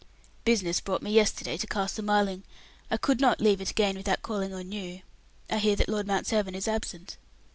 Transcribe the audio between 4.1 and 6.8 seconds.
calling on you. I hear that Lord Mount Severn is